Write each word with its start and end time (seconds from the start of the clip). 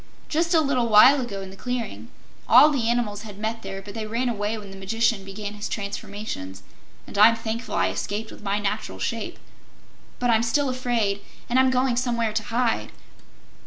"Just 0.29 0.55
a 0.55 0.61
little 0.61 0.89
while 0.89 1.21
ago 1.21 1.41
in 1.43 1.51
the 1.51 1.55
clearing. 1.55 2.09
All 2.49 2.71
the 2.71 2.89
animals 2.89 3.21
had 3.21 3.37
met 3.37 3.61
there, 3.61 3.83
but 3.83 3.93
they 3.93 4.07
ran 4.07 4.29
away 4.29 4.57
when 4.57 4.71
the 4.71 4.75
Magician 4.75 5.23
began 5.23 5.53
his 5.53 5.69
transformations, 5.69 6.63
and 7.05 7.15
I'm 7.19 7.35
thankful 7.35 7.75
I 7.75 7.89
escaped 7.89 8.31
with 8.31 8.41
my 8.41 8.57
natural 8.57 8.97
shape. 8.97 9.37
But 10.17 10.31
I'm 10.31 10.41
still 10.41 10.69
afraid, 10.69 11.21
and 11.47 11.59
I'm 11.59 11.69
going 11.69 11.97
somewhere 11.97 12.33
to 12.33 12.43
hide." 12.45 12.91